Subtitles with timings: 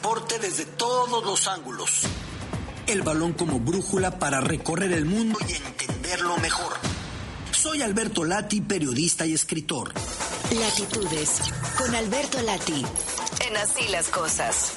[0.00, 2.04] deporte desde todos los ángulos.
[2.86, 6.72] El balón como brújula para recorrer el mundo y entenderlo mejor.
[7.50, 9.92] Soy Alberto Lati, periodista y escritor.
[10.58, 11.42] Latitudes,
[11.76, 12.82] con Alberto Lati,
[13.46, 14.72] en Así las Cosas.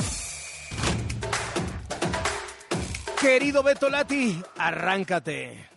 [3.21, 5.69] Querido Beto Lati, arráncate.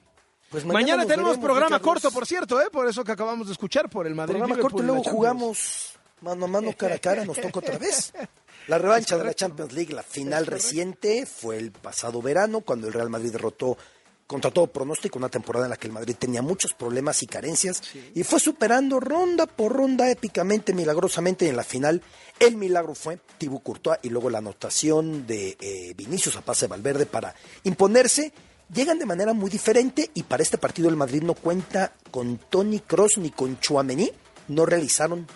[0.50, 2.02] Pues mañana, nos tenemos veremos, programa Carlos.
[2.02, 2.66] corto, por cierto, ¿eh?
[2.72, 4.38] por eso que acabamos de escuchar, por el Madrid.
[4.38, 8.12] Programa Liverpool corto luego jugamos mano a mano, cara a cara, nos toca otra vez.
[8.66, 12.92] La revancha de la Champions League, la final reciente, fue el pasado verano, cuando el
[12.92, 13.78] Real Madrid derrotó
[14.26, 17.80] contra todo pronóstico una temporada en la que el Madrid tenía muchos problemas y carencias
[18.12, 22.02] y fue superando ronda por ronda épicamente, milagrosamente y en la final
[22.40, 26.70] el milagro fue Thibaut Courtois y luego la anotación de eh, Vinicius a pase de
[26.70, 28.32] Valverde para imponerse.
[28.74, 32.80] Llegan de manera muy diferente y para este partido el Madrid no cuenta con Tony
[32.80, 34.10] Cross ni con Chouameni,
[34.48, 35.28] no realizaron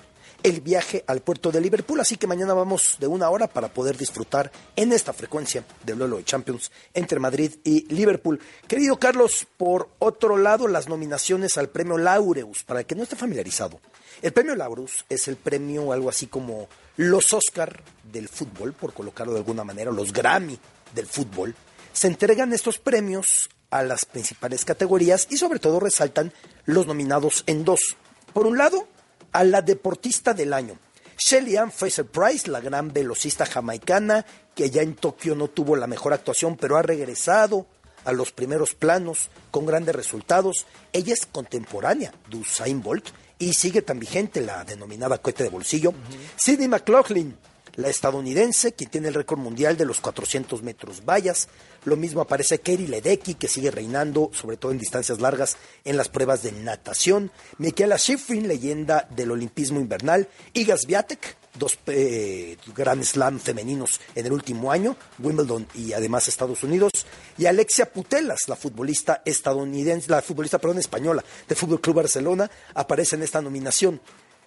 [0.43, 3.97] el viaje al puerto de Liverpool, así que mañana vamos de una hora para poder
[3.97, 8.41] disfrutar en esta frecuencia del duelo de Champions entre Madrid y Liverpool.
[8.67, 13.17] Querido Carlos, por otro lado, las nominaciones al premio Laureus, para el que no esté
[13.17, 13.81] familiarizado.
[14.23, 19.33] El premio Laureus es el premio algo así como los Oscar del fútbol, por colocarlo
[19.33, 20.59] de alguna manera, los Grammy
[20.95, 21.55] del fútbol.
[21.93, 26.33] Se entregan estos premios a las principales categorías y sobre todo resaltan
[26.65, 27.97] los nominados en dos.
[28.33, 28.87] Por un lado,
[29.33, 30.79] a la deportista del año.
[31.17, 35.87] Shelly Ann Fraser Price, la gran velocista jamaicana, que ya en Tokio no tuvo la
[35.87, 37.67] mejor actuación, pero ha regresado
[38.05, 40.67] a los primeros planos con grandes resultados.
[40.93, 43.09] Ella es contemporánea de Usain Bolt
[43.39, 45.93] y sigue tan vigente la denominada cohete de bolsillo.
[46.37, 47.37] Sidney McLaughlin,
[47.77, 51.49] la estadounidense, quien tiene el récord mundial de los 400 metros vallas.
[51.85, 56.09] Lo mismo aparece Katie Ledecky, que sigue reinando, sobre todo en distancias largas, en las
[56.09, 57.31] pruebas de natación.
[57.59, 60.29] Michaela Schifrin, leyenda del olimpismo invernal.
[60.53, 66.63] Iga Swiatek, dos eh, Grand Slam femeninos en el último año, Wimbledon y además Estados
[66.63, 66.93] Unidos.
[67.39, 73.17] Y Alexia Putelas, la futbolista estadounidense, la futbolista, perdón, española del Fútbol Club Barcelona, aparece
[73.17, 74.01] en esta nominación.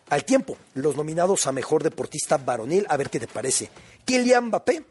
[0.10, 3.70] Al tiempo, los nominados a mejor deportista varonil, a ver qué te parece.
[4.06, 4.86] Kylian Mbappé,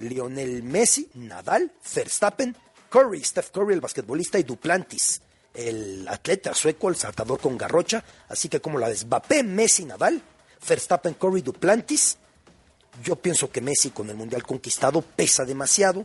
[0.00, 2.56] Lionel Messi, Nadal, Verstappen,
[2.90, 5.20] Curry, Steph Curry, el basquetbolista, y Duplantis,
[5.54, 8.04] el atleta sueco, el saltador con garrocha.
[8.28, 10.20] Así que como la de Mbappé, Messi, Nadal,
[10.68, 12.18] Verstappen, Curry, Duplantis.
[13.04, 16.04] Yo pienso que Messi con el Mundial conquistado pesa demasiado.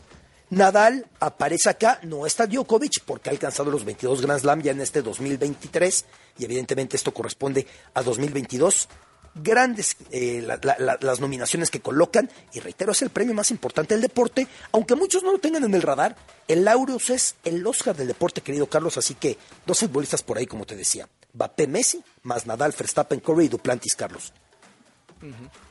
[0.51, 4.81] Nadal aparece acá, no está Djokovic porque ha alcanzado los 22 Grand Slam ya en
[4.81, 6.05] este 2023
[6.37, 8.87] y evidentemente esto corresponde a 2022.
[9.33, 13.49] Grandes eh, la- la- la- las nominaciones que colocan y reitero es el premio más
[13.49, 16.17] importante del deporte, aunque muchos no lo tengan en el radar.
[16.49, 20.45] El Laureus es el Oscar del deporte, querido Carlos, así que dos futbolistas por ahí,
[20.45, 21.07] como te decía.
[21.33, 24.33] Mbappé Messi, más Nadal, Verstappen, Curry y Duplantis, Carlos.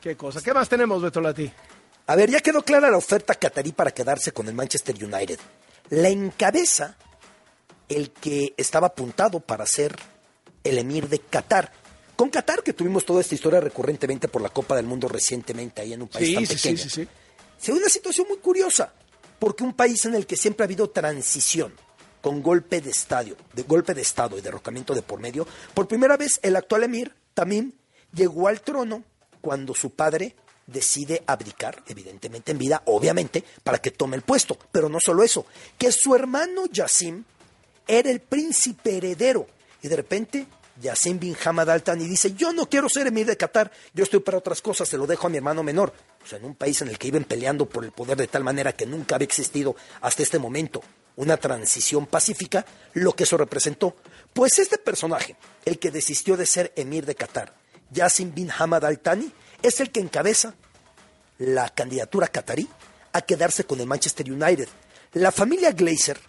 [0.01, 0.41] Qué cosa.
[0.41, 1.51] ¿Qué más tenemos, Beto Lati?
[2.07, 5.39] A ver, ya quedó clara la oferta catarí para quedarse con el Manchester United.
[5.89, 6.97] La encabeza
[7.89, 9.95] el que estaba apuntado para ser
[10.63, 11.71] el emir de Qatar.
[12.15, 15.93] Con Qatar, que tuvimos toda esta historia recurrentemente por la Copa del Mundo recientemente ahí
[15.93, 16.83] en un país Sí, tan sí, sí, pequeño.
[16.83, 17.07] sí, sí.
[17.57, 18.93] Se ve una situación muy curiosa,
[19.39, 21.73] porque un país en el que siempre ha habido transición,
[22.21, 26.15] con golpe de estadio, de golpe de estado y derrocamiento de por medio, por primera
[26.17, 27.71] vez el actual emir, Tamim,
[28.13, 29.03] llegó al trono
[29.41, 30.35] cuando su padre
[30.71, 34.57] decide abdicar, evidentemente en vida, obviamente, para que tome el puesto.
[34.71, 35.45] Pero no solo eso,
[35.77, 37.23] que su hermano Yassim
[37.87, 39.47] era el príncipe heredero.
[39.81, 40.47] Y de repente,
[40.81, 44.19] Yassim bin Hamad Al Thani dice, yo no quiero ser emir de Qatar, yo estoy
[44.19, 45.93] para otras cosas, se lo dejo a mi hermano menor.
[46.23, 48.43] O sea, en un país en el que iban peleando por el poder de tal
[48.43, 50.81] manera que nunca había existido hasta este momento
[51.15, 53.95] una transición pacífica, lo que eso representó.
[54.33, 57.53] Pues este personaje, el que desistió de ser emir de Qatar,
[57.91, 59.31] Yassim bin Hamad Al Thani,
[59.61, 60.55] es el que encabeza
[61.37, 62.67] la candidatura catarí
[63.13, 64.67] a quedarse con el Manchester United.
[65.13, 66.19] La familia Glazer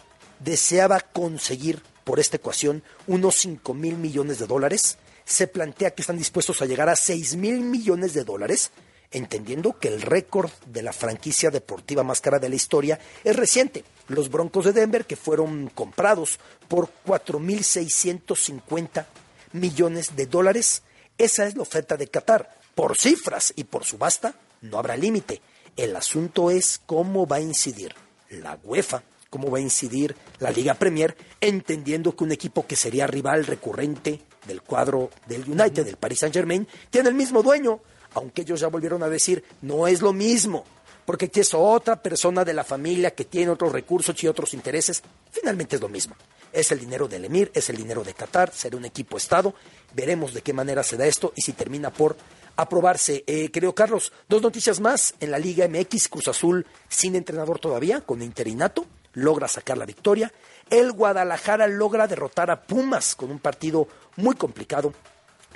[0.40, 4.98] deseaba conseguir por esta ecuación unos 5 mil millones de dólares.
[5.24, 8.70] Se plantea que están dispuestos a llegar a 6 mil millones de dólares,
[9.12, 13.84] entendiendo que el récord de la franquicia deportiva más cara de la historia es reciente.
[14.08, 16.38] Los Broncos de Denver, que fueron comprados
[16.68, 19.06] por 4.650
[19.52, 20.82] millones de dólares.
[21.18, 22.61] Esa es la oferta de Qatar.
[22.74, 25.40] Por cifras y por subasta no habrá límite.
[25.76, 27.94] El asunto es cómo va a incidir
[28.30, 33.06] la UEFA, cómo va a incidir la Liga Premier, entendiendo que un equipo que sería
[33.06, 37.80] rival recurrente del cuadro del United, del Paris Saint Germain, tiene el mismo dueño,
[38.14, 40.64] aunque ellos ya volvieron a decir, no es lo mismo,
[41.04, 45.02] porque aquí es otra persona de la familia que tiene otros recursos y otros intereses,
[45.30, 46.14] finalmente es lo mismo.
[46.52, 49.54] Es el dinero del Emir, es el dinero de Qatar, será un equipo Estado,
[49.94, 52.16] veremos de qué manera se da esto y si termina por
[52.56, 53.24] aprobarse.
[53.26, 55.14] Eh, querido Carlos, dos noticias más.
[55.20, 60.32] En la Liga MX, Cruz Azul sin entrenador todavía, con interinato, logra sacar la victoria.
[60.70, 64.92] El Guadalajara logra derrotar a Pumas con un partido muy complicado.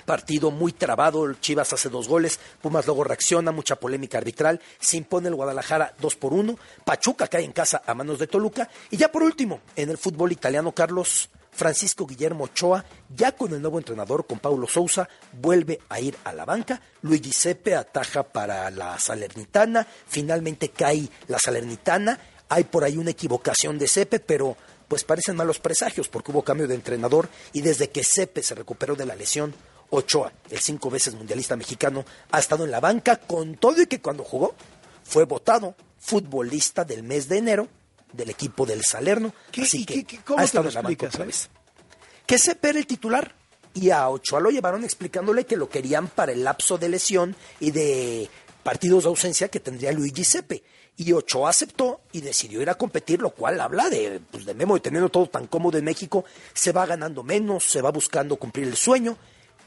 [0.06, 5.29] Partido muy trabado, Chivas hace dos goles, Pumas luego reacciona, mucha polémica arbitral, se impone
[5.29, 9.12] el Guadalajara dos por uno, Pachuca cae en casa a manos de Toluca y ya
[9.12, 14.26] por último, en el fútbol italiano, Carlos, Francisco Guillermo Ochoa, ya con el nuevo entrenador,
[14.26, 16.81] con Paulo Sousa, vuelve a ir a la banca.
[17.00, 19.87] Luis Giuseppe ataja para la Salernitana.
[20.06, 22.19] Finalmente cae la Salernitana.
[22.50, 24.56] Hay por ahí una equivocación de Sepe, pero
[24.87, 28.94] pues parecen malos presagios porque hubo cambio de entrenador y desde que Sepe se recuperó
[28.94, 29.55] de la lesión,
[29.91, 34.00] Ochoa, el cinco veces mundialista mexicano, ha estado en la banca con todo y que
[34.00, 34.55] cuando jugó
[35.05, 37.69] fue votado futbolista del mes de enero
[38.12, 39.33] del equipo del Salerno.
[39.53, 41.49] ¿Qué- así que qué- qué- cómo ha estado en la banca otra vez.
[42.27, 43.35] Que Sepe era el titular
[43.75, 47.71] y a Ochoa lo llevaron explicándole que lo querían para el lapso de lesión y
[47.73, 48.29] de
[48.62, 50.62] partidos de ausencia que tendría Luigi Sepe.
[50.97, 54.77] Y Ochoa aceptó y decidió ir a competir, lo cual habla de, pues, de Memo
[54.77, 56.25] y teniendo todo tan cómodo en México,
[56.55, 59.19] se va ganando menos, se va buscando cumplir el sueño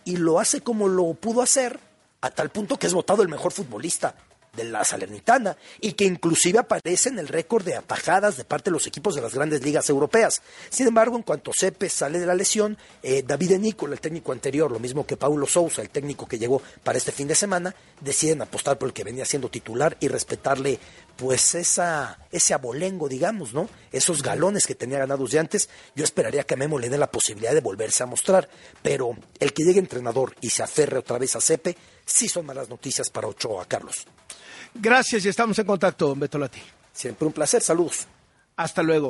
[0.09, 1.79] y lo hace como lo pudo hacer
[2.21, 4.15] a tal punto que es votado el mejor futbolista
[4.53, 8.73] de la Salernitana y que inclusive aparece en el récord de atajadas de parte de
[8.73, 10.41] los equipos de las grandes ligas europeas.
[10.69, 14.71] Sin embargo, en cuanto Sepe sale de la lesión, eh, David Enícola, el técnico anterior,
[14.71, 18.41] lo mismo que Paulo Sousa, el técnico que llegó para este fin de semana, deciden
[18.41, 20.79] apostar por el que venía siendo titular y respetarle
[21.15, 23.69] pues esa, ese abolengo, digamos, ¿no?
[23.91, 27.53] Esos galones que tenía ganados de antes, yo esperaría que a Memo le la posibilidad
[27.53, 28.49] de volverse a mostrar,
[28.81, 31.75] pero el que llegue entrenador y se aferre otra vez a Sepe,
[32.05, 34.05] sí son malas noticias para Ochoa, Carlos.
[34.73, 36.61] Gracias y estamos en contacto, Beto Lati.
[36.93, 38.07] Siempre un placer, saludos.
[38.55, 39.07] Hasta luego.